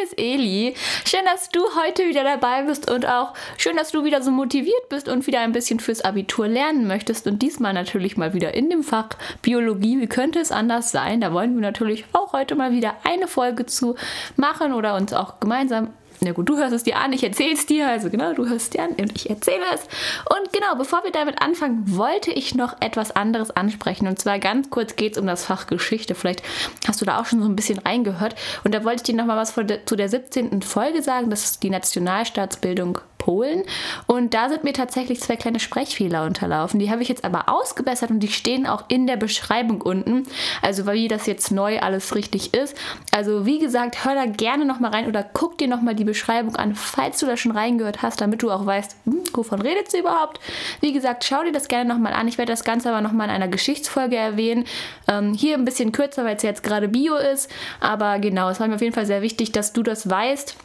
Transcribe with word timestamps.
hier 0.00 0.06
ist 0.06 0.18
Eli. 0.18 0.74
Schön, 1.04 1.24
dass 1.26 1.50
du 1.50 1.60
heute 1.76 2.06
wieder 2.06 2.24
dabei 2.24 2.62
bist 2.62 2.90
und 2.90 3.06
auch 3.06 3.34
schön, 3.58 3.76
dass 3.76 3.90
du 3.90 4.02
wieder 4.02 4.22
so 4.22 4.30
motiviert 4.30 4.88
bist 4.88 5.08
und 5.08 5.26
wieder 5.26 5.40
ein 5.40 5.52
bisschen 5.52 5.78
fürs 5.78 6.00
Abitur 6.00 6.48
lernen 6.48 6.86
möchtest 6.86 7.26
und 7.26 7.42
diesmal 7.42 7.74
natürlich 7.74 8.16
mal 8.16 8.32
wieder 8.32 8.54
in 8.54 8.70
dem 8.70 8.82
Fach 8.82 9.10
Biologie. 9.42 10.00
Wie 10.00 10.06
könnte 10.06 10.38
es 10.38 10.52
anders 10.52 10.90
sein? 10.90 11.20
Da 11.20 11.32
wollen 11.34 11.54
wir 11.54 11.60
natürlich 11.60 12.06
auch 12.12 12.32
heute 12.32 12.54
mal 12.54 12.72
wieder 12.72 12.94
eine 13.04 13.28
Folge 13.28 13.66
zu 13.66 13.96
machen 14.36 14.72
oder 14.72 14.94
uns 14.96 15.12
auch 15.12 15.38
gemeinsam 15.38 15.90
na 16.20 16.32
gut, 16.32 16.48
du 16.48 16.56
hörst 16.56 16.72
es 16.72 16.82
dir 16.82 16.96
an, 16.96 17.12
ich 17.12 17.24
erzähle 17.24 17.54
es 17.54 17.66
dir. 17.66 17.88
Also 17.88 18.10
genau, 18.10 18.32
du 18.34 18.46
hörst 18.48 18.66
es 18.66 18.70
dir 18.70 18.82
an 18.82 18.90
und 18.90 19.16
ich 19.16 19.30
erzähle 19.30 19.64
es. 19.74 19.82
Und 20.36 20.52
genau, 20.52 20.74
bevor 20.76 21.02
wir 21.04 21.12
damit 21.12 21.40
anfangen, 21.40 21.96
wollte 21.96 22.30
ich 22.30 22.54
noch 22.54 22.76
etwas 22.80 23.10
anderes 23.10 23.50
ansprechen. 23.50 24.06
Und 24.06 24.18
zwar 24.18 24.38
ganz 24.38 24.70
kurz 24.70 24.96
geht 24.96 25.12
es 25.12 25.18
um 25.18 25.26
das 25.26 25.44
Fach 25.44 25.66
Geschichte. 25.66 26.14
Vielleicht 26.14 26.42
hast 26.86 27.00
du 27.00 27.04
da 27.04 27.20
auch 27.20 27.26
schon 27.26 27.42
so 27.42 27.48
ein 27.48 27.56
bisschen 27.56 27.78
reingehört. 27.78 28.34
Und 28.64 28.74
da 28.74 28.84
wollte 28.84 28.96
ich 28.96 29.02
dir 29.02 29.14
noch 29.14 29.26
mal 29.26 29.36
was 29.36 29.54
zu 29.54 29.96
der 29.96 30.08
17. 30.08 30.62
Folge 30.62 31.02
sagen. 31.02 31.30
Das 31.30 31.44
ist 31.44 31.62
die 31.62 31.70
Nationalstaatsbildung 31.70 32.98
Polen. 33.20 33.62
Und 34.06 34.34
da 34.34 34.48
sind 34.48 34.64
mir 34.64 34.72
tatsächlich 34.72 35.20
zwei 35.20 35.36
kleine 35.36 35.60
Sprechfehler 35.60 36.24
unterlaufen. 36.24 36.80
Die 36.80 36.90
habe 36.90 37.02
ich 37.02 37.08
jetzt 37.08 37.24
aber 37.24 37.48
ausgebessert 37.48 38.10
und 38.10 38.20
die 38.20 38.28
stehen 38.28 38.66
auch 38.66 38.84
in 38.88 39.06
der 39.06 39.16
Beschreibung 39.16 39.80
unten. 39.82 40.26
Also 40.62 40.86
wie 40.86 41.06
das 41.06 41.26
jetzt 41.26 41.52
neu 41.52 41.78
alles 41.78 42.16
richtig 42.16 42.54
ist. 42.54 42.74
Also 43.12 43.46
wie 43.46 43.60
gesagt, 43.60 44.04
hör 44.04 44.14
da 44.14 44.26
gerne 44.26 44.64
nochmal 44.64 44.90
rein 44.90 45.06
oder 45.06 45.22
guck 45.22 45.58
dir 45.58 45.68
nochmal 45.68 45.94
die 45.94 46.04
Beschreibung 46.10 46.56
an, 46.56 46.74
falls 46.74 47.18
du 47.18 47.26
da 47.26 47.36
schon 47.36 47.52
reingehört 47.52 48.02
hast, 48.02 48.20
damit 48.20 48.42
du 48.42 48.50
auch 48.50 48.66
weißt, 48.66 48.96
hm, 49.04 49.22
wovon 49.32 49.60
redet 49.60 49.90
sie 49.90 49.98
überhaupt. 49.98 50.40
Wie 50.80 50.92
gesagt, 50.92 51.24
schau 51.24 51.42
dir 51.42 51.52
das 51.52 51.68
gerne 51.68 51.92
nochmal 51.92 52.12
an. 52.12 52.28
Ich 52.28 52.38
werde 52.38 52.52
das 52.52 52.64
Ganze 52.64 52.90
aber 52.90 53.00
nochmal 53.00 53.28
in 53.28 53.34
einer 53.34 53.48
Geschichtsfolge 53.48 54.16
erwähnen. 54.16 54.64
Ähm, 55.08 55.34
hier 55.34 55.56
ein 55.56 55.64
bisschen 55.64 55.92
kürzer, 55.92 56.24
weil 56.24 56.36
es 56.36 56.42
jetzt 56.42 56.62
gerade 56.62 56.88
Bio 56.88 57.16
ist. 57.16 57.50
Aber 57.80 58.18
genau, 58.18 58.50
es 58.50 58.60
war 58.60 58.68
mir 58.68 58.74
auf 58.74 58.82
jeden 58.82 58.94
Fall 58.94 59.06
sehr 59.06 59.22
wichtig, 59.22 59.52
dass 59.52 59.72
du 59.72 59.82
das 59.82 60.08
weißt. 60.08 60.56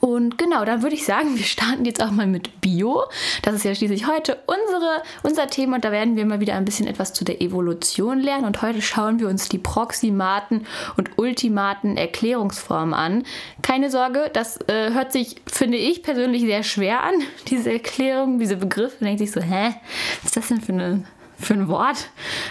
Und 0.00 0.38
genau, 0.38 0.64
dann 0.64 0.82
würde 0.82 0.94
ich 0.94 1.04
sagen, 1.04 1.36
wir 1.36 1.44
starten 1.44 1.84
jetzt 1.84 2.02
auch 2.02 2.10
mal 2.10 2.26
mit 2.26 2.60
Bio. 2.60 3.04
Das 3.42 3.54
ist 3.54 3.64
ja 3.64 3.74
schließlich 3.74 4.06
heute 4.06 4.38
unsere, 4.46 5.02
unser 5.22 5.48
Thema 5.48 5.76
und 5.76 5.84
da 5.84 5.92
werden 5.92 6.16
wir 6.16 6.26
mal 6.26 6.40
wieder 6.40 6.54
ein 6.54 6.64
bisschen 6.64 6.86
etwas 6.86 7.12
zu 7.12 7.24
der 7.24 7.40
Evolution 7.40 8.20
lernen. 8.20 8.44
Und 8.44 8.62
heute 8.62 8.82
schauen 8.82 9.18
wir 9.18 9.28
uns 9.28 9.48
die 9.48 9.58
Proximaten 9.58 10.66
und 10.96 11.18
Ultimaten 11.18 11.96
Erklärungsformen 11.96 12.94
an. 12.94 13.24
Keine 13.62 13.90
Sorge, 13.90 14.30
das 14.32 14.58
äh, 14.68 14.92
hört 14.92 15.12
sich, 15.12 15.36
finde 15.46 15.78
ich 15.78 16.02
persönlich, 16.02 16.42
sehr 16.42 16.62
schwer 16.62 17.02
an, 17.02 17.14
diese 17.48 17.72
Erklärung, 17.72 18.38
diese 18.38 18.56
Begriffe. 18.56 18.96
Man 19.00 19.16
denkt 19.16 19.20
sich 19.20 19.32
so, 19.32 19.40
hä, 19.40 19.74
was 20.22 20.26
ist 20.26 20.36
das 20.36 20.48
denn 20.48 20.60
für 20.60 20.72
eine 20.72 21.04
für 21.36 21.54
ein 21.54 21.68
Wort. 21.68 22.10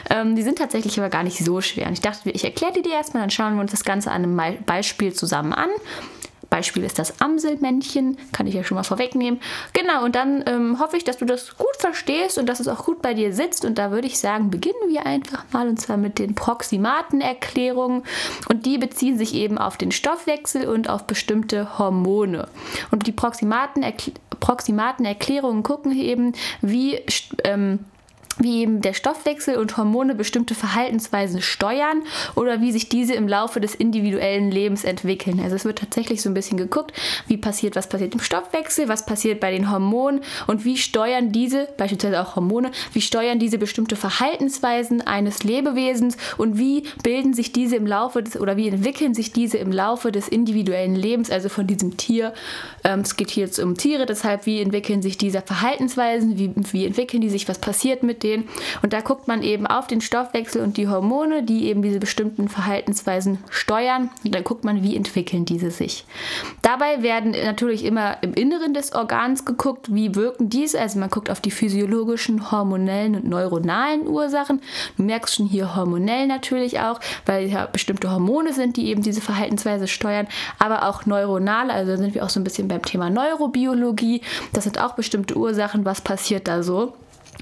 Ähm, 0.09 0.35
die 0.35 0.41
sind 0.41 0.57
tatsächlich 0.57 0.99
aber 0.99 1.09
gar 1.09 1.23
nicht 1.23 1.37
so 1.43 1.61
schwer. 1.61 1.87
Und 1.87 1.93
ich 1.93 2.01
dachte, 2.01 2.29
ich 2.29 2.43
erkläre 2.43 2.73
die 2.73 2.81
dir 2.81 2.93
erstmal, 2.93 3.23
dann 3.23 3.29
schauen 3.29 3.55
wir 3.55 3.61
uns 3.61 3.71
das 3.71 3.83
Ganze 3.83 4.11
an 4.11 4.23
einem 4.23 4.63
Beispiel 4.65 5.13
zusammen 5.13 5.53
an. 5.53 5.69
Beispiel 6.53 6.83
ist 6.83 6.99
das 6.99 7.19
Amselmännchen, 7.19 8.15
kann 8.31 8.45
ich 8.45 8.53
ja 8.53 8.63
schon 8.63 8.75
mal 8.75 8.83
vorwegnehmen. 8.83 9.39
Genau, 9.73 10.05
und 10.05 10.13
dann 10.13 10.43
ähm, 10.45 10.79
hoffe 10.79 10.97
ich, 10.97 11.03
dass 11.03 11.17
du 11.17 11.25
das 11.25 11.57
gut 11.57 11.75
verstehst 11.79 12.37
und 12.37 12.47
dass 12.47 12.59
es 12.59 12.67
auch 12.67 12.85
gut 12.85 13.01
bei 13.01 13.15
dir 13.15 13.33
sitzt. 13.33 13.65
Und 13.65 13.79
da 13.79 13.89
würde 13.89 14.05
ich 14.05 14.19
sagen, 14.19 14.51
beginnen 14.51 14.87
wir 14.87 15.07
einfach 15.07 15.45
mal 15.51 15.67
und 15.67 15.81
zwar 15.81 15.97
mit 15.97 16.19
den 16.19 16.35
Proximatenerklärungen. 16.35 18.03
Und 18.49 18.67
die 18.67 18.77
beziehen 18.77 19.17
sich 19.17 19.33
eben 19.33 19.57
auf 19.57 19.77
den 19.77 19.91
Stoffwechsel 19.91 20.67
und 20.67 20.91
auf 20.91 21.07
bestimmte 21.07 21.79
Hormone. 21.79 22.47
Und 22.91 23.07
die 23.07 23.13
Proximatenerklärungen 23.13 25.63
gucken 25.63 25.97
eben, 25.97 26.33
wie 26.61 27.01
ähm, 27.45 27.79
wie 28.39 28.61
eben 28.61 28.81
der 28.81 28.93
Stoffwechsel 28.93 29.57
und 29.57 29.77
Hormone 29.77 30.15
bestimmte 30.15 30.55
Verhaltensweisen 30.55 31.41
steuern 31.41 32.03
oder 32.35 32.61
wie 32.61 32.71
sich 32.71 32.89
diese 32.89 33.13
im 33.13 33.27
Laufe 33.27 33.59
des 33.59 33.75
individuellen 33.75 34.51
Lebens 34.51 34.83
entwickeln. 34.83 35.39
Also 35.39 35.55
es 35.55 35.65
wird 35.65 35.79
tatsächlich 35.79 36.21
so 36.21 36.29
ein 36.29 36.33
bisschen 36.33 36.57
geguckt, 36.57 36.93
wie 37.27 37.37
passiert, 37.37 37.75
was 37.75 37.89
passiert 37.89 38.13
im 38.13 38.19
Stoffwechsel, 38.19 38.87
was 38.87 39.05
passiert 39.05 39.39
bei 39.39 39.51
den 39.51 39.71
Hormonen 39.71 40.21
und 40.47 40.65
wie 40.65 40.77
steuern 40.77 41.31
diese, 41.31 41.67
beispielsweise 41.77 42.21
auch 42.21 42.35
Hormone, 42.35 42.71
wie 42.93 43.01
steuern 43.01 43.39
diese 43.39 43.57
bestimmte 43.57 43.95
Verhaltensweisen 43.95 45.01
eines 45.01 45.43
Lebewesens 45.43 46.17
und 46.37 46.57
wie 46.57 46.83
bilden 47.03 47.33
sich 47.33 47.51
diese 47.51 47.75
im 47.75 47.87
Laufe 47.87 48.23
des 48.23 48.39
oder 48.39 48.57
wie 48.57 48.67
entwickeln 48.67 49.13
sich 49.13 49.31
diese 49.31 49.57
im 49.57 49.71
Laufe 49.71 50.11
des 50.11 50.27
individuellen 50.27 50.95
Lebens, 50.95 51.29
also 51.29 51.49
von 51.49 51.67
diesem 51.67 51.97
Tier. 51.97 52.33
Ähm, 52.83 53.01
es 53.01 53.15
geht 53.15 53.29
hier 53.29 53.45
jetzt 53.45 53.59
um 53.59 53.77
Tiere, 53.77 54.05
deshalb 54.05 54.45
wie 54.45 54.61
entwickeln 54.61 55.01
sich 55.01 55.17
diese 55.17 55.41
Verhaltensweisen, 55.41 56.37
wie, 56.37 56.51
wie 56.71 56.85
entwickeln 56.85 57.21
die 57.21 57.29
sich, 57.29 57.47
was 57.47 57.59
passiert 57.59 58.03
mit 58.03 58.22
stehen. 58.23 58.47
Und 58.81 58.93
da 58.93 59.01
guckt 59.01 59.27
man 59.27 59.43
eben 59.43 59.67
auf 59.67 59.87
den 59.87 59.99
Stoffwechsel 59.99 60.61
und 60.61 60.77
die 60.77 60.87
Hormone, 60.87 61.43
die 61.43 61.65
eben 61.65 61.81
diese 61.81 61.99
bestimmten 61.99 62.47
Verhaltensweisen 62.47 63.39
steuern. 63.49 64.09
Und 64.23 64.33
dann 64.33 64.45
guckt 64.45 64.63
man, 64.63 64.81
wie 64.81 64.95
entwickeln 64.95 65.43
diese 65.43 65.71
sich. 65.71 66.05
Dabei 66.61 67.03
werden 67.03 67.31
natürlich 67.31 67.83
immer 67.83 68.17
im 68.23 68.33
Inneren 68.33 68.73
des 68.73 68.93
Organs 68.93 69.43
geguckt, 69.43 69.93
wie 69.93 70.15
wirken 70.15 70.49
diese. 70.49 70.79
Also 70.79 70.99
man 70.99 71.09
guckt 71.09 71.29
auf 71.29 71.41
die 71.41 71.51
physiologischen, 71.51 72.49
hormonellen 72.49 73.15
und 73.15 73.25
neuronalen 73.25 74.07
Ursachen. 74.07 74.61
Du 74.95 75.03
merkst 75.03 75.35
schon 75.35 75.47
hier 75.47 75.75
hormonell 75.75 76.27
natürlich 76.27 76.79
auch, 76.79 77.01
weil 77.25 77.49
ja 77.49 77.65
bestimmte 77.65 78.09
Hormone 78.09 78.53
sind, 78.53 78.77
die 78.77 78.87
eben 78.87 79.01
diese 79.01 79.19
Verhaltensweise 79.19 79.89
steuern, 79.89 80.27
aber 80.59 80.87
auch 80.87 81.05
neuronale. 81.05 81.73
Also 81.73 81.97
sind 81.97 82.15
wir 82.15 82.23
auch 82.23 82.29
so 82.29 82.39
ein 82.39 82.45
bisschen 82.45 82.69
beim 82.69 82.83
Thema 82.83 83.09
Neurobiologie. 83.09 84.21
Das 84.53 84.63
sind 84.63 84.79
auch 84.79 84.93
bestimmte 84.93 85.35
Ursachen. 85.35 85.83
Was 85.83 85.99
passiert 85.99 86.47
da 86.47 86.63
so? 86.63 86.93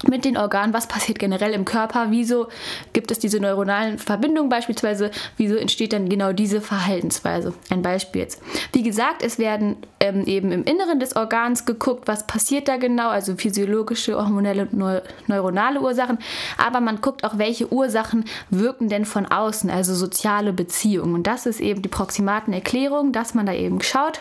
Mit 0.08 0.24
den 0.24 0.36
Organen, 0.36 0.74
was 0.74 0.86
passiert 0.86 1.18
generell 1.18 1.52
im 1.52 1.64
Körper, 1.64 2.06
wieso 2.10 2.48
gibt 2.92 3.10
es 3.10 3.18
diese 3.18 3.40
neuronalen 3.40 3.98
Verbindungen 3.98 4.48
beispielsweise, 4.48 5.10
wieso 5.36 5.56
entsteht 5.56 5.92
dann 5.92 6.08
genau 6.08 6.32
diese 6.32 6.60
Verhaltensweise. 6.60 7.54
Ein 7.70 7.82
Beispiel 7.82 8.22
jetzt. 8.22 8.40
Wie 8.72 8.82
gesagt, 8.82 9.22
es 9.22 9.38
werden 9.38 9.76
ähm, 10.00 10.26
eben 10.26 10.52
im 10.52 10.64
Inneren 10.64 11.00
des 11.00 11.16
Organs 11.16 11.64
geguckt, 11.64 12.08
was 12.08 12.26
passiert 12.26 12.68
da 12.68 12.76
genau, 12.76 13.08
also 13.08 13.36
physiologische, 13.36 14.16
hormonelle 14.16 14.68
neu 14.72 15.00
neuronale 15.26 15.80
Ursachen, 15.80 16.18
aber 16.58 16.80
man 16.80 17.00
guckt 17.00 17.24
auch, 17.24 17.38
welche 17.38 17.72
Ursachen 17.72 18.24
wirken 18.50 18.88
denn 18.88 19.04
von 19.04 19.26
außen, 19.26 19.70
also 19.70 19.94
soziale 19.94 20.52
Beziehungen. 20.52 21.14
Und 21.14 21.26
das 21.26 21.46
ist 21.46 21.60
eben 21.60 21.82
die 21.82 21.88
Proximatenerklärung, 21.88 23.12
dass 23.12 23.34
man 23.34 23.46
da 23.46 23.52
eben 23.52 23.80
schaut, 23.82 24.20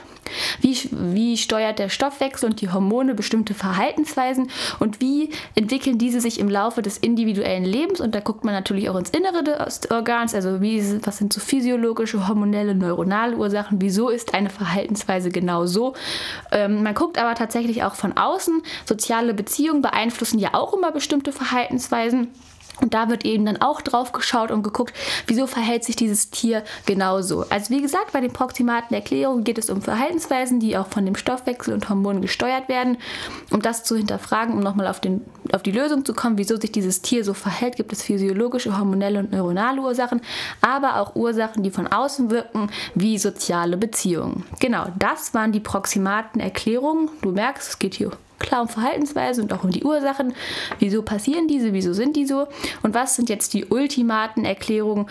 wie, 0.61 0.77
wie 0.91 1.37
steuert 1.37 1.79
der 1.79 1.89
Stoffwechsel 1.89 2.49
und 2.49 2.61
die 2.61 2.69
Hormone 2.69 3.15
bestimmte 3.15 3.53
Verhaltensweisen 3.53 4.49
und 4.79 5.01
wie 5.01 5.29
entwickeln 5.71 5.97
diese 5.97 6.19
sich 6.19 6.39
im 6.39 6.49
Laufe 6.49 6.81
des 6.81 6.97
individuellen 6.97 7.63
Lebens. 7.63 8.01
Und 8.01 8.13
da 8.13 8.19
guckt 8.19 8.43
man 8.43 8.53
natürlich 8.53 8.89
auch 8.89 8.97
ins 8.97 9.09
Innere 9.09 9.43
des 9.43 9.89
Organs, 9.89 10.35
also 10.35 10.61
wie, 10.61 10.83
was 11.05 11.17
sind 11.17 11.31
so 11.31 11.39
physiologische, 11.39 12.27
hormonelle, 12.27 12.75
neuronale 12.75 13.37
Ursachen, 13.37 13.81
wieso 13.81 14.09
ist 14.09 14.33
eine 14.33 14.49
Verhaltensweise 14.49 15.29
genau 15.29 15.65
so. 15.65 15.93
Ähm, 16.51 16.83
man 16.83 16.93
guckt 16.93 17.17
aber 17.17 17.35
tatsächlich 17.35 17.83
auch 17.83 17.95
von 17.95 18.17
außen. 18.17 18.61
Soziale 18.85 19.33
Beziehungen 19.33 19.81
beeinflussen 19.81 20.39
ja 20.39 20.53
auch 20.53 20.73
immer 20.73 20.91
bestimmte 20.91 21.31
Verhaltensweisen. 21.31 22.27
Und 22.79 22.93
da 22.93 23.09
wird 23.09 23.25
eben 23.25 23.45
dann 23.45 23.61
auch 23.61 23.81
drauf 23.81 24.11
geschaut 24.11 24.51
und 24.51 24.63
geguckt, 24.63 24.93
wieso 25.27 25.45
verhält 25.45 25.83
sich 25.83 25.95
dieses 25.95 26.29
Tier 26.29 26.63
genauso. 26.85 27.45
Also 27.49 27.69
wie 27.69 27.81
gesagt, 27.81 28.13
bei 28.13 28.21
den 28.21 28.33
proximaten 28.33 28.95
Erklärungen 28.95 29.43
geht 29.43 29.57
es 29.57 29.69
um 29.69 29.81
Verhaltensweisen, 29.81 30.59
die 30.59 30.77
auch 30.77 30.87
von 30.87 31.05
dem 31.05 31.15
Stoffwechsel 31.15 31.73
und 31.73 31.89
Hormonen 31.89 32.21
gesteuert 32.21 32.69
werden. 32.69 32.97
Um 33.51 33.61
das 33.61 33.83
zu 33.83 33.95
hinterfragen, 33.95 34.55
um 34.55 34.61
nochmal 34.61 34.87
auf, 34.87 35.01
auf 35.51 35.63
die 35.63 35.71
Lösung 35.71 36.05
zu 36.05 36.13
kommen, 36.13 36.37
wieso 36.37 36.59
sich 36.59 36.71
dieses 36.71 37.01
Tier 37.01 37.23
so 37.23 37.33
verhält, 37.33 37.75
gibt 37.75 37.91
es 37.93 38.01
physiologische, 38.03 38.77
hormonelle 38.77 39.19
und 39.19 39.31
neuronale 39.31 39.81
Ursachen, 39.81 40.21
aber 40.61 40.99
auch 40.99 41.15
Ursachen, 41.15 41.63
die 41.63 41.71
von 41.71 41.87
außen 41.87 42.29
wirken, 42.29 42.69
wie 42.95 43.17
soziale 43.17 43.77
Beziehungen. 43.77 44.45
Genau, 44.59 44.87
das 44.97 45.33
waren 45.33 45.51
die 45.51 45.59
proximaten 45.59 46.39
Erklärungen. 46.39 47.09
Du 47.21 47.31
merkst, 47.31 47.69
es 47.69 47.79
geht 47.79 47.95
hier 47.95 48.11
klar 48.41 48.61
um 48.61 48.67
Verhaltensweise 48.67 49.41
und 49.41 49.53
auch 49.53 49.63
um 49.63 49.71
die 49.71 49.83
Ursachen. 49.83 50.33
Wieso 50.79 51.01
passieren 51.01 51.47
diese? 51.47 51.73
Wieso 51.73 51.93
sind 51.93 52.15
die 52.15 52.25
so? 52.25 52.47
Und 52.83 52.93
was 52.93 53.15
sind 53.15 53.29
jetzt 53.29 53.53
die 53.53 53.65
ultimaten 53.65 54.45
Erklärungen 54.45 55.07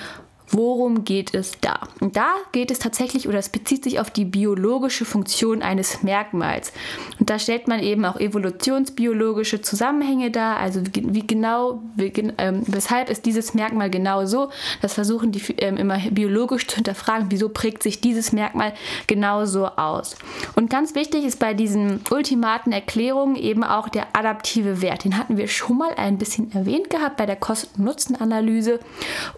Worum 0.52 1.04
geht 1.04 1.32
es 1.32 1.60
da? 1.60 1.78
Und 2.00 2.16
da 2.16 2.34
geht 2.50 2.72
es 2.72 2.80
tatsächlich 2.80 3.28
oder 3.28 3.38
es 3.38 3.50
bezieht 3.50 3.84
sich 3.84 4.00
auf 4.00 4.10
die 4.10 4.24
biologische 4.24 5.04
Funktion 5.04 5.62
eines 5.62 6.02
Merkmals. 6.02 6.72
Und 7.20 7.30
da 7.30 7.38
stellt 7.38 7.68
man 7.68 7.80
eben 7.80 8.04
auch 8.04 8.18
evolutionsbiologische 8.18 9.60
Zusammenhänge 9.62 10.32
dar, 10.32 10.56
also 10.56 10.82
wie, 10.92 11.24
genau, 11.24 11.80
wie, 11.94 12.12
ähm, 12.38 12.62
weshalb 12.66 13.10
ist 13.10 13.26
dieses 13.26 13.54
Merkmal 13.54 13.90
genau 13.90 14.26
so. 14.26 14.50
Das 14.82 14.94
versuchen 14.94 15.30
die 15.30 15.40
ähm, 15.58 15.76
immer 15.76 15.98
biologisch 16.10 16.66
zu 16.66 16.74
hinterfragen, 16.74 17.26
wieso 17.30 17.48
prägt 17.48 17.84
sich 17.84 18.00
dieses 18.00 18.32
Merkmal 18.32 18.74
genau 19.06 19.44
so 19.44 19.66
aus. 19.66 20.16
Und 20.56 20.68
ganz 20.68 20.96
wichtig 20.96 21.24
ist 21.24 21.38
bei 21.38 21.54
diesen 21.54 22.00
ultimaten 22.10 22.72
Erklärungen 22.72 23.36
eben 23.36 23.62
auch 23.62 23.88
der 23.88 24.08
adaptive 24.14 24.82
Wert. 24.82 25.04
Den 25.04 25.16
hatten 25.16 25.36
wir 25.36 25.46
schon 25.46 25.78
mal 25.78 25.94
ein 25.94 26.18
bisschen 26.18 26.52
erwähnt 26.52 26.90
gehabt 26.90 27.18
bei 27.18 27.26
der 27.26 27.36
Kosten-Nutzen-Analyse. 27.36 28.80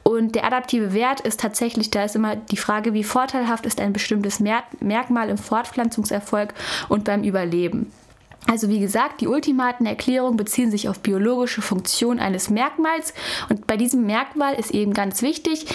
Und 0.05 0.35
der 0.35 0.45
adaptive 0.47 0.95
Wert 0.95 1.02
Wert 1.03 1.21
ist 1.21 1.41
tatsächlich, 1.41 1.91
da 1.91 2.05
ist 2.05 2.15
immer 2.15 2.37
die 2.37 2.57
Frage, 2.57 2.95
wie 2.95 3.03
vorteilhaft 3.03 3.67
ist 3.67 3.81
ein 3.81 3.93
bestimmtes 3.93 4.39
Merkmal 4.39 5.31
im 5.31 5.37
Fortpflanzungserfolg 5.37 6.55
und 6.89 7.03
beim 7.03 7.25
Überleben. 7.25 7.93
Also 8.49 8.69
wie 8.69 8.79
gesagt, 8.79 9.21
die 9.21 9.27
ultimaten 9.27 9.85
Erklärungen 9.85 10.37
beziehen 10.37 10.71
sich 10.71 10.89
auf 10.89 11.01
biologische 11.01 11.61
Funktion 11.61 12.21
eines 12.21 12.51
Merkmals 12.51 13.15
und 13.49 13.67
bei 13.67 13.77
diesem 13.77 14.07
Merkmal 14.07 14.55
ist 14.55 14.71
eben 14.71 14.95
ganz 14.95 15.23
wichtig, 15.23 15.67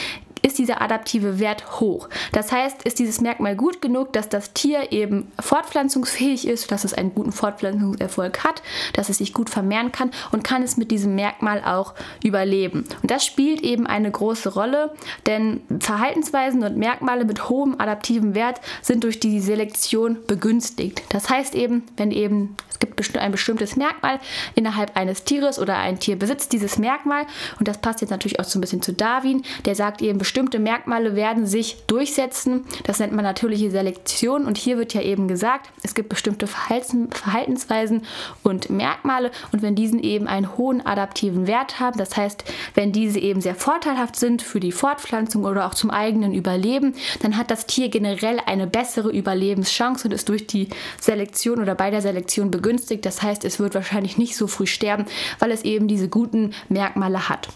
ist 0.42 0.58
dieser 0.58 0.82
adaptive 0.82 1.40
Wert 1.40 1.80
hoch. 1.80 2.10
Das 2.32 2.52
heißt, 2.52 2.84
ist 2.84 3.00
dieses 3.00 3.22
Merkmal 3.22 3.56
gut 3.56 3.82
genug, 3.82 4.14
dass 4.14 4.30
das 4.30 4.54
Tier 4.54 4.92
eben 4.92 5.32
fortpflanzungsfähig 5.40 6.48
ist, 6.48 6.72
dass 6.72 6.84
es 6.84 6.94
einen 6.94 7.14
guten 7.14 7.32
Fortpflanzungserfolg 7.32 8.44
hat, 8.44 8.62
dass 8.94 9.10
es 9.10 9.18
sich 9.18 9.34
gut 9.34 9.50
vermehren 9.50 9.92
kann 9.92 10.12
und 10.32 10.44
kann 10.44 10.64
es 10.64 10.78
mit 10.78 10.92
diesem 10.92 11.16
Merkmal 11.16 11.64
auch 11.64 11.94
überleben. 12.24 12.86
Und 13.02 13.12
das 13.12 13.26
spielt 13.26 13.62
eben 13.62 13.88
eine 13.88 14.12
große 14.12 14.54
Rolle, 14.54 14.94
denn 15.26 15.62
Verhaltensweisen 15.80 16.64
und 16.64 16.78
Merkmale 16.78 17.26
mit 17.26 17.50
hohem 17.50 17.76
adaptiven 17.80 18.36
Wert 18.36 18.62
sind 18.82 19.04
durch 19.04 19.20
die 19.20 19.40
Selektion 19.40 20.18
begünstigt. 20.28 21.04
Das 21.10 21.30
heißt 21.30 21.56
eben, 21.56 21.84
wenn 21.98 22.12
eben 22.12 22.56
es 22.70 22.80
gibt 22.80 23.18
ein 23.18 23.32
bestimmtes 23.32 23.76
Merkmal 23.76 24.20
innerhalb 24.56 24.96
eines 24.96 25.24
Tieres 25.24 25.60
oder 25.60 25.78
ein 25.78 26.00
Tier 26.00 26.18
besitzt 26.18 26.54
dieses 26.54 26.78
Merkmal 26.78 27.26
und 27.60 27.68
das 27.68 27.80
passt 27.80 28.02
jetzt 28.02 28.10
natürlich 28.10 28.40
auch 28.40 28.44
so 28.44 28.58
ein 28.58 28.62
bisschen 28.62 28.82
zu 28.82 28.94
Darwin, 28.94 29.44
der 29.66 29.76
sagt 29.76 30.02
eben, 30.02 30.20
bestimmte 30.28 30.60
Merkmale 30.60 31.16
werden 31.16 31.48
sich 31.48 31.78
durchsetzen. 31.88 32.66
Das 32.84 33.00
nennt 33.00 33.14
man 33.14 33.24
natürliche 33.24 33.72
Selektion 33.72 34.46
und 34.46 34.58
hier 34.58 34.78
wird 34.78 34.94
ja 34.94 35.02
eben 35.02 35.30
gesagt, 35.30 35.70
es 35.84 35.96
gibt 35.96 36.10
bestimmte 36.10 36.48
Verhaltensweisen 36.48 38.02
und 38.44 38.70
Merkmale 38.70 39.32
und 39.54 39.62
wenn 39.62 39.74
diesen 39.74 40.04
eben 40.04 40.28
einen 40.28 40.58
hohen 40.58 40.86
adaptiven 40.86 41.48
Wert 41.48 41.80
haben, 41.80 41.98
das 41.98 42.18
heißt, 42.18 42.44
wenn 42.74 42.92
diese 42.92 43.20
eben 43.20 43.40
sehr 43.40 43.56
vorteilhaft 43.56 44.18
sind 44.18 44.42
für 44.42 44.60
die 44.60 44.74
Fortpflanzung 44.74 45.46
oder 45.46 45.66
auch 45.66 45.74
zum 45.74 45.92
eigenen 45.92 46.34
Überleben, 46.34 46.94
dann 47.22 47.38
hat 47.38 47.50
das 47.50 47.66
Tier 47.66 47.88
generell 47.88 48.42
eine 48.46 48.68
bessere 48.68 49.10
Überlebenschance 49.10 50.10
und 50.10 50.14
ist 50.14 50.28
durch 50.28 50.46
die 50.46 50.68
Selektion 51.00 51.62
oder 51.62 51.74
bei 51.74 51.90
der 51.90 52.02
Selektion 52.02 52.52
begünstigt. 52.52 53.06
Das 53.06 53.22
heißt, 53.22 53.46
es 53.46 53.62
wird 53.62 53.76
wahrscheinlich 53.76 54.18
nicht 54.18 54.36
so 54.36 54.48
früh 54.48 54.68
sterben, 54.68 55.06
weil 55.40 55.52
es 55.52 55.62
eben 55.64 55.88
diese 55.88 56.10
guten 56.10 56.54
Merkmale 56.68 57.30
hat. 57.30 57.48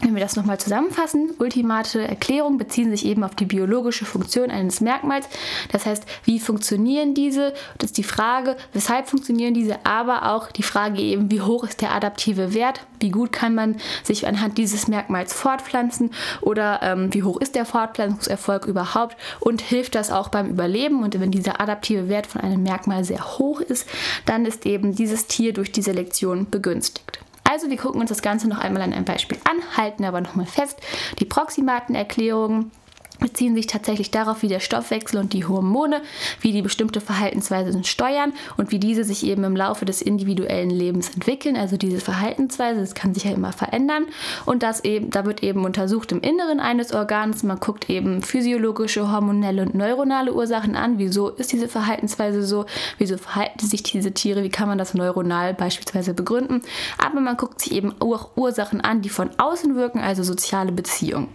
Wenn 0.00 0.14
wir 0.14 0.22
das 0.22 0.36
nochmal 0.36 0.58
zusammenfassen, 0.58 1.30
ultimate 1.40 2.06
Erklärungen 2.06 2.56
beziehen 2.56 2.90
sich 2.90 3.04
eben 3.04 3.24
auf 3.24 3.34
die 3.34 3.46
biologische 3.46 4.04
Funktion 4.04 4.48
eines 4.48 4.80
Merkmals. 4.80 5.28
Das 5.72 5.86
heißt, 5.86 6.04
wie 6.24 6.38
funktionieren 6.38 7.14
diese? 7.14 7.52
Das 7.78 7.90
ist 7.90 7.98
die 7.98 8.04
Frage, 8.04 8.56
weshalb 8.72 9.08
funktionieren 9.08 9.54
diese, 9.54 9.84
aber 9.84 10.32
auch 10.32 10.52
die 10.52 10.62
Frage 10.62 11.00
eben, 11.00 11.32
wie 11.32 11.40
hoch 11.40 11.64
ist 11.64 11.82
der 11.82 11.92
adaptive 11.92 12.54
Wert? 12.54 12.86
Wie 13.00 13.10
gut 13.10 13.32
kann 13.32 13.56
man 13.56 13.76
sich 14.04 14.28
anhand 14.28 14.56
dieses 14.56 14.86
Merkmals 14.86 15.32
fortpflanzen? 15.32 16.10
Oder 16.42 16.80
ähm, 16.82 17.12
wie 17.12 17.24
hoch 17.24 17.40
ist 17.40 17.56
der 17.56 17.64
Fortpflanzungserfolg 17.64 18.66
überhaupt? 18.66 19.16
Und 19.40 19.60
hilft 19.62 19.96
das 19.96 20.12
auch 20.12 20.28
beim 20.28 20.48
Überleben? 20.48 21.02
Und 21.02 21.18
wenn 21.18 21.32
dieser 21.32 21.60
adaptive 21.60 22.08
Wert 22.08 22.28
von 22.28 22.40
einem 22.40 22.62
Merkmal 22.62 23.02
sehr 23.02 23.38
hoch 23.38 23.60
ist, 23.60 23.88
dann 24.26 24.46
ist 24.46 24.64
eben 24.64 24.94
dieses 24.94 25.26
Tier 25.26 25.52
durch 25.52 25.72
die 25.72 25.82
Selektion 25.82 26.48
begünstigt. 26.48 27.18
Also 27.48 27.70
wir 27.70 27.78
gucken 27.78 28.02
uns 28.02 28.10
das 28.10 28.20
Ganze 28.20 28.46
noch 28.46 28.58
einmal 28.58 28.82
an 28.82 28.92
einem 28.92 29.06
Beispiel 29.06 29.38
an, 29.44 29.56
halten 29.74 30.04
aber 30.04 30.20
nochmal 30.20 30.44
fest, 30.44 30.80
die 31.18 31.24
Proximatenerklärungen 31.24 32.70
beziehen 33.20 33.54
sich 33.54 33.66
tatsächlich 33.66 34.10
darauf, 34.10 34.42
wie 34.42 34.48
der 34.48 34.60
Stoffwechsel 34.60 35.20
und 35.20 35.32
die 35.32 35.44
Hormone, 35.44 36.02
wie 36.40 36.52
die 36.52 36.62
bestimmte 36.62 37.00
Verhaltensweisen 37.00 37.84
steuern 37.84 38.32
und 38.56 38.70
wie 38.70 38.78
diese 38.78 39.04
sich 39.04 39.24
eben 39.24 39.44
im 39.44 39.56
Laufe 39.56 39.84
des 39.84 40.02
individuellen 40.02 40.70
Lebens 40.70 41.10
entwickeln. 41.14 41.56
Also 41.56 41.76
diese 41.76 42.00
Verhaltensweise, 42.00 42.80
das 42.80 42.94
kann 42.94 43.14
sich 43.14 43.24
ja 43.24 43.32
immer 43.32 43.52
verändern 43.52 44.06
und 44.46 44.62
das 44.62 44.84
eben, 44.84 45.10
da 45.10 45.24
wird 45.24 45.42
eben 45.42 45.64
untersucht 45.64 46.12
im 46.12 46.20
Inneren 46.20 46.60
eines 46.60 46.92
Organs. 46.92 47.42
Man 47.42 47.60
guckt 47.60 47.90
eben 47.90 48.22
physiologische, 48.22 49.10
hormonelle 49.10 49.62
und 49.62 49.74
neuronale 49.74 50.32
Ursachen 50.32 50.76
an. 50.76 50.98
Wieso 50.98 51.28
ist 51.30 51.52
diese 51.52 51.68
Verhaltensweise 51.68 52.42
so? 52.42 52.66
Wieso 52.98 53.18
verhalten 53.18 53.66
sich 53.66 53.82
diese 53.82 54.12
Tiere? 54.12 54.42
Wie 54.42 54.48
kann 54.50 54.68
man 54.68 54.78
das 54.78 54.94
neuronal 54.94 55.54
beispielsweise 55.54 56.14
begründen? 56.14 56.62
Aber 56.98 57.20
man 57.20 57.36
guckt 57.36 57.60
sich 57.60 57.72
eben 57.72 57.94
auch 58.00 58.30
Ursachen 58.36 58.80
an, 58.80 59.02
die 59.02 59.08
von 59.08 59.30
außen 59.38 59.74
wirken, 59.74 60.00
also 60.00 60.22
soziale 60.22 60.72
Beziehungen. 60.72 61.28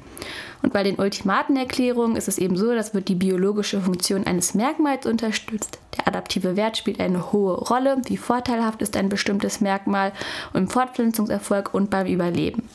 Und 0.62 0.74
bei 0.74 0.84
den 0.84 0.96
Ultimatenerklärungen 0.96 2.16
ist 2.16 2.28
es 2.28 2.38
eben 2.38 2.56
so, 2.56 2.74
dass 2.74 2.94
wird 2.94 3.10
die 3.10 3.16
biologische 3.16 3.82
Funktion 3.82 4.26
eines 4.26 4.54
Merkmals 4.54 5.06
unterstützt. 5.06 5.80
Der 5.98 6.08
adaptive 6.08 6.56
Wert 6.56 6.78
spielt 6.78 7.00
eine 7.00 7.32
hohe 7.32 7.56
Rolle. 7.56 7.98
Wie 8.06 8.18
vorteilhaft 8.18 8.82
ist 8.82 8.96
ein 8.96 9.10
bestimmtes 9.10 9.62
Merkmal 9.62 10.14
im 10.54 10.68
Fortpflanzungserfolg 10.68 11.74
und 11.74 11.90
beim 11.90 12.08
Überleben. 12.08 12.70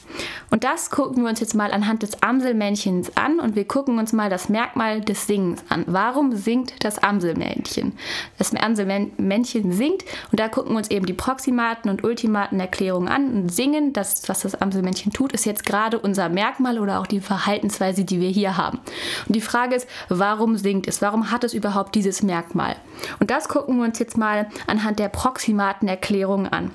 Und 0.50 0.64
das 0.64 0.90
gucken 0.90 1.22
wir 1.22 1.28
uns 1.28 1.40
jetzt 1.40 1.54
mal 1.54 1.72
anhand 1.72 2.02
des 2.02 2.22
Amselmännchens 2.22 3.16
an 3.16 3.38
und 3.38 3.54
wir 3.54 3.66
gucken 3.66 3.98
uns 3.98 4.12
mal 4.12 4.30
das 4.30 4.48
Merkmal 4.48 5.00
des 5.00 5.26
Singens 5.26 5.62
an. 5.68 5.84
Warum 5.86 6.34
singt 6.34 6.72
das 6.84 6.98
Amselmännchen? 6.98 7.92
Das 8.38 8.54
Amselmännchen 8.54 9.72
singt 9.72 10.04
und 10.30 10.40
da 10.40 10.48
gucken 10.48 10.72
wir 10.72 10.78
uns 10.78 10.90
eben 10.90 11.06
die 11.06 11.12
Proximaten 11.12 11.90
und 11.90 12.02
Ultimatenerklärungen 12.02 13.08
an 13.08 13.32
und 13.32 13.52
singen. 13.52 13.92
Das, 13.92 14.28
was 14.28 14.40
das 14.40 14.54
Amselmännchen 14.54 15.12
tut, 15.12 15.32
ist 15.32 15.44
jetzt 15.44 15.64
gerade 15.64 15.98
unser 15.98 16.28
Merkmal 16.28 16.78
oder 16.78 17.00
auch 17.00 17.06
die 17.06 17.20
Verhaltensweise, 17.20 18.04
die 18.04 18.20
wir 18.20 18.30
hier 18.30 18.56
haben. 18.56 18.78
Und 19.26 19.36
die 19.36 19.40
Frage 19.40 19.74
ist, 19.74 19.88
warum 20.08 20.56
singt 20.56 20.88
es? 20.88 21.02
Warum 21.02 21.30
hat 21.30 21.44
es 21.44 21.52
überhaupt 21.54 21.94
dieses 21.94 22.22
Merkmal? 22.22 22.76
Und 23.20 23.30
das 23.30 23.48
gucken 23.48 23.76
wir 23.76 23.84
uns 23.84 23.98
jetzt 23.98 24.16
mal 24.16 24.48
anhand 24.66 24.98
der 24.98 25.08
Proximatenerklärung 25.08 26.46
an. 26.46 26.70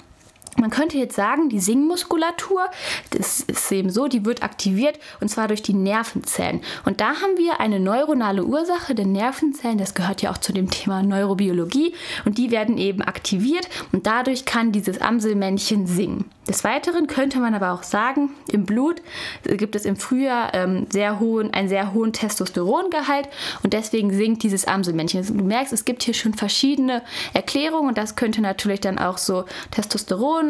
Man 0.57 0.69
könnte 0.69 0.97
jetzt 0.97 1.15
sagen, 1.15 1.49
die 1.49 1.59
Singmuskulatur, 1.59 2.65
das 3.11 3.41
ist 3.41 3.71
eben 3.71 3.89
so, 3.89 4.07
die 4.07 4.25
wird 4.25 4.43
aktiviert 4.43 4.99
und 5.19 5.29
zwar 5.29 5.47
durch 5.47 5.61
die 5.61 5.73
Nervenzellen. 5.73 6.61
Und 6.85 7.01
da 7.01 7.07
haben 7.21 7.37
wir 7.37 7.59
eine 7.59 7.79
neuronale 7.79 8.43
Ursache, 8.43 8.95
denn 8.95 9.11
Nervenzellen, 9.11 9.77
das 9.77 9.93
gehört 9.93 10.21
ja 10.21 10.31
auch 10.31 10.37
zu 10.37 10.53
dem 10.53 10.69
Thema 10.69 11.03
Neurobiologie 11.03 11.93
und 12.25 12.37
die 12.37 12.51
werden 12.51 12.77
eben 12.77 13.01
aktiviert 13.01 13.67
und 13.91 14.07
dadurch 14.07 14.45
kann 14.45 14.71
dieses 14.71 15.01
Amselmännchen 15.01 15.87
singen. 15.87 16.29
Des 16.47 16.65
Weiteren 16.65 17.07
könnte 17.07 17.39
man 17.39 17.53
aber 17.53 17.71
auch 17.71 17.83
sagen, 17.83 18.31
im 18.51 18.65
Blut 18.65 19.01
gibt 19.43 19.75
es 19.75 19.85
im 19.85 19.95
Frühjahr 19.95 20.53
ähm, 20.53 20.87
sehr 20.91 21.21
hohen, 21.21 21.53
einen 21.53 21.69
sehr 21.69 21.93
hohen 21.93 22.11
Testosterongehalt 22.11 23.29
und 23.63 23.71
deswegen 23.71 24.11
singt 24.11 24.43
dieses 24.43 24.65
Amselmännchen. 24.67 25.25
Du 25.37 25.43
merkst, 25.45 25.71
es 25.71 25.85
gibt 25.85 26.03
hier 26.03 26.13
schon 26.13 26.33
verschiedene 26.33 27.01
Erklärungen 27.33 27.89
und 27.89 27.97
das 27.97 28.17
könnte 28.17 28.41
natürlich 28.41 28.81
dann 28.81 28.99
auch 28.99 29.17
so 29.17 29.45
Testosteron 29.71 30.42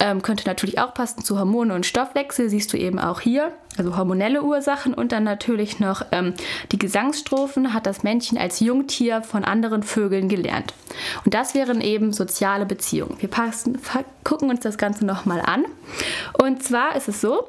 ähm, 0.00 0.22
könnte 0.22 0.46
natürlich 0.46 0.78
auch 0.78 0.94
passen 0.94 1.24
zu 1.24 1.38
Hormone 1.38 1.74
und 1.74 1.86
Stoffwechsel, 1.86 2.48
siehst 2.48 2.72
du 2.72 2.76
eben 2.76 2.98
auch 2.98 3.20
hier. 3.20 3.52
Also 3.76 3.96
hormonelle 3.96 4.42
Ursachen 4.42 4.94
und 4.94 5.12
dann 5.12 5.24
natürlich 5.24 5.78
noch 5.78 6.02
ähm, 6.12 6.34
die 6.72 6.78
Gesangsstrophen 6.78 7.72
hat 7.74 7.86
das 7.86 8.02
Männchen 8.02 8.38
als 8.38 8.60
Jungtier 8.60 9.22
von 9.22 9.44
anderen 9.44 9.82
Vögeln 9.82 10.28
gelernt. 10.28 10.74
Und 11.24 11.34
das 11.34 11.54
wären 11.54 11.80
eben 11.80 12.12
soziale 12.12 12.66
Beziehungen. 12.66 13.16
Wir 13.20 13.28
passen, 13.28 13.78
gucken 14.24 14.50
uns 14.50 14.60
das 14.60 14.78
Ganze 14.78 15.04
nochmal 15.04 15.40
an. 15.40 15.64
Und 16.32 16.62
zwar 16.62 16.96
ist 16.96 17.08
es 17.08 17.20
so, 17.20 17.48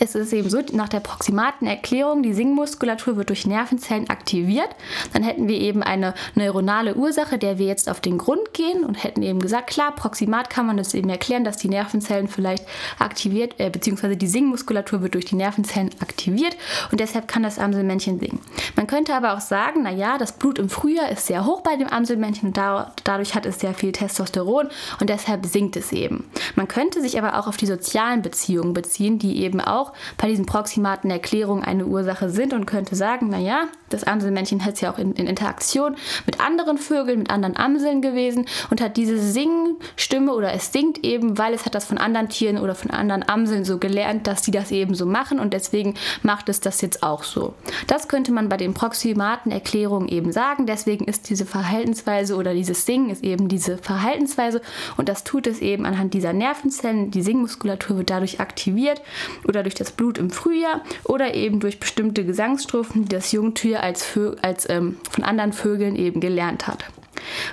es 0.00 0.14
ist 0.16 0.32
eben 0.32 0.50
so, 0.50 0.60
nach 0.72 0.88
der 0.88 1.00
proximaten 1.00 1.66
Erklärung, 1.66 2.22
die 2.22 2.34
Singmuskulatur 2.34 3.16
wird 3.16 3.28
durch 3.28 3.46
Nervenzellen 3.46 4.10
aktiviert. 4.10 4.68
Dann 5.12 5.22
hätten 5.22 5.46
wir 5.46 5.60
eben 5.60 5.82
eine 5.82 6.14
neuronale 6.34 6.96
Ursache, 6.96 7.38
der 7.38 7.58
wir 7.58 7.66
jetzt 7.66 7.88
auf 7.88 8.00
den 8.00 8.18
Grund 8.18 8.52
gehen 8.52 8.84
und 8.84 9.02
hätten 9.04 9.22
eben 9.22 9.40
gesagt, 9.40 9.68
klar, 9.68 9.94
proximat 9.94 10.50
kann 10.50 10.66
man 10.66 10.76
das 10.76 10.92
eben 10.94 11.08
erklären, 11.08 11.44
dass 11.44 11.56
die 11.56 11.68
Nervenzellen 11.68 12.26
vielleicht 12.26 12.64
aktiviert, 12.98 13.54
äh, 13.58 13.70
beziehungsweise 13.70 14.16
die 14.16 14.26
Singmuskulatur 14.26 15.02
wird 15.02 15.14
durch 15.14 15.24
die 15.24 15.36
Nervenzellen 15.36 15.90
aktiviert 16.00 16.56
und 16.90 17.00
deshalb 17.00 17.28
kann 17.28 17.44
das 17.44 17.58
Amselmännchen 17.58 18.18
singen. 18.18 18.40
Man 18.74 18.88
könnte 18.88 19.14
aber 19.14 19.34
auch 19.34 19.40
sagen, 19.40 19.84
naja, 19.84 20.18
das 20.18 20.32
Blut 20.32 20.58
im 20.58 20.68
Frühjahr 20.68 21.10
ist 21.10 21.26
sehr 21.26 21.46
hoch 21.46 21.60
bei 21.60 21.76
dem 21.76 21.88
Amselmännchen 21.88 22.48
und 22.48 22.56
da, 22.56 22.92
dadurch 23.04 23.34
hat 23.34 23.46
es 23.46 23.60
sehr 23.60 23.74
viel 23.74 23.92
Testosteron 23.92 24.68
und 25.00 25.10
deshalb 25.10 25.46
singt 25.46 25.76
es 25.76 25.92
eben. 25.92 26.28
Man 26.56 26.66
könnte 26.66 27.00
sich 27.00 27.18
aber 27.18 27.38
auch 27.38 27.46
auf 27.46 27.56
die 27.56 27.66
sozialen 27.66 28.22
Beziehungen 28.22 28.74
beziehen, 28.74 29.18
die 29.18 29.42
eben 29.42 29.60
auch 29.60 29.75
auch 29.76 29.92
bei 30.16 30.28
diesen 30.28 30.46
proximaten 30.46 31.10
Erklärungen 31.10 31.64
eine 31.64 31.86
Ursache 31.86 32.30
sind 32.30 32.52
und 32.52 32.66
könnte 32.66 32.96
sagen, 32.96 33.28
naja, 33.28 33.64
das 33.88 34.04
Amselmännchen 34.04 34.64
hat 34.64 34.80
ja 34.80 34.92
auch 34.92 34.98
in, 34.98 35.12
in, 35.12 35.26
Interaktion 35.26 35.96
mit 36.24 36.40
anderen 36.40 36.78
Vögeln, 36.78 37.20
mit 37.20 37.30
anderen 37.30 37.56
Amseln 37.56 38.02
gewesen 38.02 38.46
und 38.70 38.80
hat 38.80 38.96
diese 38.96 39.18
Singstimme 39.18 40.32
oder 40.34 40.52
es 40.52 40.72
singt 40.72 41.04
eben, 41.04 41.38
weil 41.38 41.54
es 41.54 41.64
hat 41.66 41.74
das 41.74 41.84
von 41.84 41.98
anderen 41.98 42.28
Tieren 42.28 42.58
oder 42.58 42.74
von 42.74 42.90
anderen 42.90 43.28
Amseln 43.28 43.64
so 43.64 43.78
gelernt, 43.78 44.26
dass 44.26 44.42
die 44.42 44.50
das 44.50 44.70
eben 44.70 44.94
so 44.94 45.06
machen 45.06 45.38
und 45.38 45.52
deswegen 45.52 45.94
macht 46.22 46.48
es 46.48 46.60
das 46.60 46.80
jetzt 46.80 47.02
auch 47.02 47.22
so. 47.22 47.54
Das 47.86 48.08
könnte 48.08 48.32
man 48.32 48.48
bei 48.48 48.56
den 48.56 48.74
proximaten 48.74 49.52
Erklärungen 49.52 50.08
eben 50.08 50.32
sagen. 50.32 50.66
Deswegen 50.66 51.04
ist 51.04 51.28
diese 51.28 51.46
Verhaltensweise 51.46 52.36
oder 52.36 52.54
dieses 52.54 52.86
Singen 52.86 53.10
ist 53.10 53.22
eben 53.22 53.48
diese 53.48 53.78
Verhaltensweise 53.78 54.60
und 54.96 55.08
das 55.08 55.24
tut 55.24 55.46
es 55.46 55.60
eben 55.60 55.86
anhand 55.86 56.14
dieser 56.14 56.32
Nervenzellen. 56.32 57.10
Die 57.10 57.22
Singmuskulatur 57.22 57.98
wird 57.98 58.10
dadurch 58.10 58.40
aktiviert 58.40 59.02
oder 59.46 59.62
durch 59.66 59.74
das 59.74 59.92
Blut 59.92 60.16
im 60.16 60.30
Frühjahr 60.30 60.80
oder 61.04 61.34
eben 61.34 61.60
durch 61.60 61.80
bestimmte 61.80 62.24
Gesangsstrophen, 62.24 63.02
die 63.02 63.14
das 63.14 63.32
Jungtier 63.32 63.82
als, 63.82 64.18
als 64.40 64.68
ähm, 64.70 64.96
von 65.10 65.24
anderen 65.24 65.52
Vögeln 65.52 65.96
eben 65.96 66.20
gelernt 66.20 66.66
hat. 66.66 66.84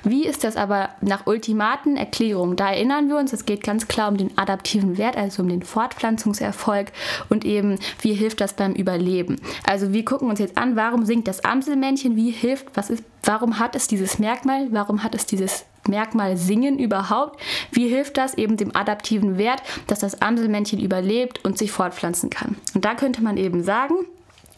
Wie 0.03 0.25
ist 0.25 0.43
das 0.43 0.55
aber 0.55 0.89
nach 1.01 1.25
ultimaten 1.25 1.97
Erklärungen? 1.97 2.55
Da 2.55 2.71
erinnern 2.71 3.09
wir 3.09 3.17
uns, 3.17 3.33
es 3.33 3.45
geht 3.45 3.63
ganz 3.63 3.87
klar 3.87 4.09
um 4.09 4.17
den 4.17 4.37
adaptiven 4.37 4.97
Wert, 4.97 5.17
also 5.17 5.41
um 5.41 5.49
den 5.49 5.63
Fortpflanzungserfolg 5.63 6.91
und 7.29 7.45
eben, 7.45 7.79
wie 8.01 8.13
hilft 8.13 8.41
das 8.41 8.53
beim 8.53 8.73
Überleben. 8.73 9.37
Also 9.67 9.93
wir 9.93 10.05
gucken 10.05 10.29
uns 10.29 10.39
jetzt 10.39 10.57
an, 10.57 10.75
warum 10.75 11.05
singt 11.05 11.27
das 11.27 11.43
Amselmännchen, 11.43 12.15
wie 12.15 12.29
hilft, 12.29 12.67
was 12.75 12.89
ist, 12.89 13.03
warum 13.23 13.59
hat 13.59 13.75
es 13.75 13.87
dieses 13.87 14.19
Merkmal, 14.19 14.67
warum 14.71 15.03
hat 15.03 15.15
es 15.15 15.25
dieses 15.25 15.65
Merkmal 15.87 16.37
Singen 16.37 16.79
überhaupt? 16.79 17.39
Wie 17.71 17.87
hilft 17.87 18.17
das 18.17 18.35
eben 18.35 18.57
dem 18.57 18.75
adaptiven 18.75 19.37
Wert, 19.37 19.61
dass 19.87 19.99
das 19.99 20.21
Amselmännchen 20.21 20.79
überlebt 20.79 21.43
und 21.43 21.57
sich 21.57 21.71
fortpflanzen 21.71 22.29
kann? 22.29 22.55
Und 22.73 22.85
da 22.85 22.95
könnte 22.95 23.23
man 23.23 23.37
eben 23.37 23.63
sagen, 23.63 23.95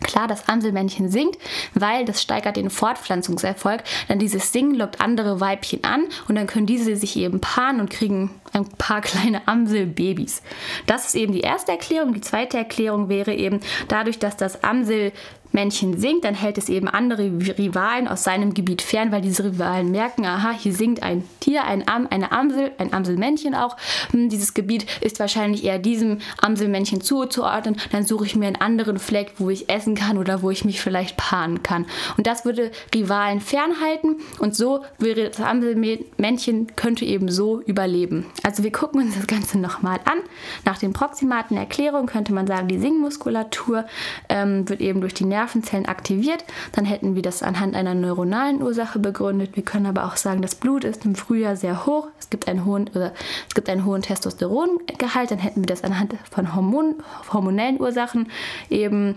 Klar, 0.02 0.28
das 0.28 0.50
Amselmännchen 0.50 1.10
singt, 1.10 1.38
weil 1.74 2.04
das 2.06 2.22
steigert 2.22 2.58
den 2.58 2.70
Fortpflanzungserfolg. 2.70 3.82
Dann 4.08 4.20
dieses 4.20 4.52
Singen 4.52 4.76
lockt 4.76 5.00
andere 5.00 5.40
Weibchen 5.40 5.84
an 5.84 6.04
und 6.28 6.36
dann 6.36 6.48
können 6.48 6.66
diese 6.66 6.96
sich 6.96 7.16
eben 7.16 7.40
paaren 7.40 7.80
und 7.80 7.90
kriegen 7.90 8.30
ein 8.52 8.68
paar 8.78 9.02
kleine 9.02 9.48
Amselbabys. 9.48 10.42
Das 10.86 11.08
ist 11.08 11.16
eben 11.16 11.32
die 11.32 11.42
erste 11.42 11.72
Erklärung. 11.72 12.14
Die 12.14 12.22
zweite 12.22 12.58
Erklärung 12.58 13.08
wäre 13.10 13.34
eben 13.34 13.62
dadurch, 13.88 14.20
dass 14.20 14.36
das 14.36 14.64
Amsel 14.64 15.14
Männchen 15.56 15.98
singt, 15.98 16.26
dann 16.26 16.36
hält 16.36 16.60
es 16.60 16.70
eben 16.70 16.88
andere 16.88 17.24
Rivalen 17.58 18.08
aus 18.08 18.24
seinem 18.24 18.54
Gebiet 18.54 18.84
fern, 18.84 19.12
weil 19.12 19.22
diese 19.22 19.46
Rivalen 19.46 19.90
merken, 19.90 20.26
aha, 20.26 20.52
hier 20.52 20.74
singt 20.74 21.02
ein 21.02 21.24
Tier, 21.40 21.64
ein 21.64 21.88
Am, 21.88 22.08
eine 22.12 22.32
Amsel, 22.32 22.72
ein 22.78 22.94
Amselmännchen 22.94 23.56
auch. 23.56 23.78
Hm, 24.12 24.30
dieses 24.30 24.54
Gebiet 24.54 24.86
ist 25.02 25.20
wahrscheinlich 25.20 25.64
eher 25.64 25.80
diesem 25.80 26.20
Amselmännchen 26.40 27.02
zuzuordnen. 27.02 27.78
Dann 27.92 28.06
suche 28.06 28.26
ich 28.26 28.36
mir 28.36 28.48
einen 28.48 28.58
anderen 28.58 29.00
Fleck, 29.00 29.34
wo 29.38 29.50
ich 29.50 29.70
essen 29.70 29.96
kann 29.96 30.18
oder 30.18 30.42
wo 30.42 30.52
ich 30.52 30.66
mich 30.66 30.82
vielleicht 30.82 31.16
paaren 31.18 31.64
kann. 31.64 31.86
Und 32.18 32.28
das 32.28 32.44
würde 32.44 32.72
Rivalen 32.94 33.40
fernhalten 33.40 34.18
und 34.40 34.56
so 34.56 34.84
wäre 35.00 35.30
das 35.30 35.40
Amselmännchen 35.40 36.76
könnte 36.76 37.06
eben 37.06 37.32
so 37.32 37.62
überleben. 37.62 38.26
Also 38.44 38.64
wir 38.64 38.72
gucken 38.74 39.02
uns 39.02 39.16
das 39.16 39.28
Ganze 39.28 39.58
nochmal 39.58 40.00
an. 40.04 40.18
Nach 40.66 40.78
den 40.78 40.92
proximaten 40.92 41.56
Erklärungen 41.56 42.08
könnte 42.08 42.34
man 42.34 42.46
sagen, 42.46 42.68
die 42.68 42.78
Singmuskulatur 42.78 43.86
ähm, 44.28 44.68
wird 44.68 44.82
eben 44.82 45.00
durch 45.00 45.14
die 45.14 45.24
Nerven 45.24 45.45
Nervenzellen 45.46 45.86
aktiviert, 45.86 46.44
dann 46.72 46.86
hätten 46.86 47.16
wir 47.16 47.22
das 47.22 47.44
anhand 47.44 47.76
einer 47.76 47.94
neuronalen 47.94 48.62
Ursache 48.62 48.98
begründet. 48.98 49.56
Wir 49.56 49.64
können 49.64 49.86
aber 49.86 50.06
auch 50.06 50.18
sagen, 50.18 50.42
das 50.42 50.56
Blut 50.56 50.84
ist 50.84 51.06
im 51.06 51.16
Frühjahr 51.16 51.56
sehr 51.56 51.86
hoch, 51.86 52.08
es 52.20 52.30
gibt 52.30 52.48
einen 52.48 52.66
hohen, 52.66 52.90
oder 52.90 53.14
es 53.48 53.54
gibt 53.54 53.70
einen 53.70 53.86
hohen 53.86 54.02
Testosterongehalt, 54.02 55.30
dann 55.32 55.38
hätten 55.38 55.62
wir 55.62 55.68
das 55.68 55.84
anhand 55.84 56.16
von 56.32 56.56
Hormon, 56.56 56.96
hormonellen 57.32 57.80
Ursachen 57.80 58.32
eben 58.70 59.16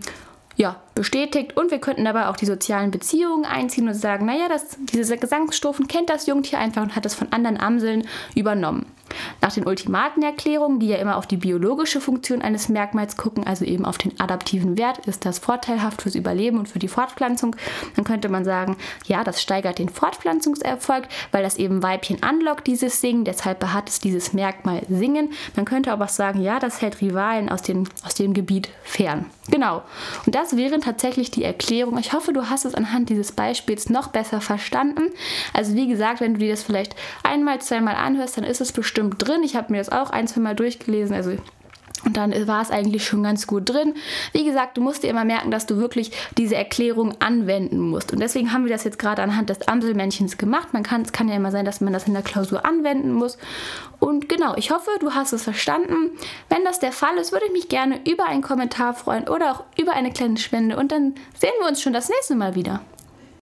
ja, 0.56 0.76
bestätigt. 0.94 1.56
Und 1.56 1.70
wir 1.70 1.78
könnten 1.78 2.06
aber 2.06 2.28
auch 2.28 2.36
die 2.36 2.44
sozialen 2.44 2.90
Beziehungen 2.90 3.44
einziehen 3.44 3.88
und 3.88 3.94
sagen, 3.94 4.26
naja, 4.26 4.48
das, 4.48 4.76
diese 4.92 5.16
Gesangsstufen 5.16 5.86
kennt 5.86 6.10
das 6.10 6.26
Jungtier 6.26 6.58
einfach 6.58 6.82
und 6.82 6.96
hat 6.96 7.06
es 7.06 7.14
von 7.14 7.32
anderen 7.32 7.58
Amseln 7.58 8.06
übernommen. 8.34 8.84
Nach 9.40 9.52
den 9.52 9.66
Ultimatenerklärungen, 9.66 10.80
die 10.80 10.88
ja 10.88 10.96
immer 10.96 11.16
auf 11.16 11.26
die 11.26 11.36
biologische 11.36 12.00
Funktion 12.00 12.42
eines 12.42 12.68
Merkmals 12.68 13.16
gucken, 13.16 13.46
also 13.46 13.64
eben 13.64 13.84
auf 13.84 13.98
den 13.98 14.18
adaptiven 14.20 14.76
Wert, 14.76 15.06
ist 15.06 15.24
das 15.24 15.38
vorteilhaft 15.38 16.02
fürs 16.02 16.14
Überleben 16.14 16.58
und 16.58 16.68
für 16.68 16.78
die 16.78 16.88
Fortpflanzung, 16.88 17.56
dann 17.96 18.04
könnte 18.04 18.28
man 18.28 18.44
sagen, 18.44 18.76
ja, 19.06 19.24
das 19.24 19.40
steigert 19.40 19.78
den 19.78 19.88
Fortpflanzungserfolg, 19.88 21.08
weil 21.32 21.42
das 21.42 21.56
eben 21.56 21.82
Weibchen 21.82 22.22
anlockt, 22.22 22.66
dieses 22.66 23.00
Singen, 23.00 23.24
deshalb 23.24 23.64
hat 23.72 23.88
es 23.88 24.00
dieses 24.00 24.32
Merkmal 24.32 24.82
Singen. 24.88 25.32
Man 25.56 25.64
könnte 25.64 25.92
aber 25.92 26.06
auch 26.06 26.08
sagen, 26.08 26.40
ja, 26.40 26.58
das 26.58 26.80
hält 26.80 27.00
Rivalen 27.00 27.48
aus, 27.48 27.62
den, 27.62 27.88
aus 28.04 28.14
dem 28.14 28.34
Gebiet 28.34 28.68
fern. 28.82 29.26
Genau. 29.50 29.82
Und 30.26 30.34
das 30.34 30.56
wären 30.56 30.80
tatsächlich 30.80 31.30
die 31.30 31.44
Erklärung. 31.44 31.98
Ich 31.98 32.12
hoffe, 32.12 32.32
du 32.32 32.50
hast 32.50 32.64
es 32.64 32.74
anhand 32.74 33.08
dieses 33.08 33.32
Beispiels 33.32 33.88
noch 33.88 34.08
besser 34.08 34.40
verstanden. 34.40 35.10
Also 35.54 35.74
wie 35.74 35.88
gesagt, 35.88 36.20
wenn 36.20 36.34
du 36.34 36.40
dir 36.40 36.50
das 36.50 36.62
vielleicht 36.62 36.94
einmal, 37.22 37.60
zweimal 37.60 37.94
anhörst, 37.94 38.36
dann 38.36 38.44
ist 38.44 38.60
es 38.60 38.72
bestimmt 38.98 39.28
drin. 39.28 39.42
Ich 39.44 39.56
habe 39.56 39.72
mir 39.72 39.78
das 39.78 39.90
auch 39.90 40.10
ein, 40.10 40.26
zwei 40.26 40.40
Mal 40.40 40.56
durchgelesen. 40.56 41.14
Also 41.14 41.32
und 42.04 42.16
dann 42.16 42.32
war 42.46 42.62
es 42.62 42.70
eigentlich 42.70 43.04
schon 43.04 43.24
ganz 43.24 43.48
gut 43.48 43.68
drin. 43.68 43.94
Wie 44.32 44.44
gesagt, 44.44 44.76
du 44.76 44.80
musst 44.80 45.02
dir 45.02 45.10
immer 45.10 45.24
merken, 45.24 45.50
dass 45.50 45.66
du 45.66 45.78
wirklich 45.78 46.12
diese 46.36 46.54
Erklärung 46.54 47.20
anwenden 47.20 47.80
musst. 47.80 48.12
Und 48.12 48.20
deswegen 48.20 48.52
haben 48.52 48.64
wir 48.64 48.72
das 48.72 48.84
jetzt 48.84 49.00
gerade 49.00 49.20
anhand 49.20 49.50
des 49.50 49.66
Amselmännchens 49.66 50.38
gemacht. 50.38 50.68
Man 50.72 50.84
kann, 50.84 51.02
es 51.02 51.10
kann 51.10 51.28
ja 51.28 51.34
immer 51.34 51.50
sein, 51.50 51.64
dass 51.64 51.80
man 51.80 51.92
das 51.92 52.06
in 52.06 52.14
der 52.14 52.22
Klausur 52.22 52.64
anwenden 52.64 53.12
muss. 53.12 53.36
Und 53.98 54.28
genau, 54.28 54.54
ich 54.56 54.70
hoffe, 54.70 54.90
du 55.00 55.10
hast 55.10 55.32
es 55.32 55.42
verstanden. 55.42 56.12
Wenn 56.48 56.64
das 56.64 56.78
der 56.78 56.92
Fall 56.92 57.16
ist, 57.16 57.32
würde 57.32 57.46
ich 57.46 57.52
mich 57.52 57.68
gerne 57.68 57.98
über 58.08 58.26
einen 58.26 58.42
Kommentar 58.42 58.94
freuen 58.94 59.26
oder 59.26 59.50
auch 59.50 59.64
über 59.76 59.92
eine 59.92 60.12
kleine 60.12 60.36
Spende. 60.36 60.76
Und 60.76 60.92
dann 60.92 61.16
sehen 61.36 61.50
wir 61.58 61.66
uns 61.66 61.82
schon 61.82 61.92
das 61.92 62.08
nächste 62.08 62.36
Mal 62.36 62.54
wieder. 62.54 62.80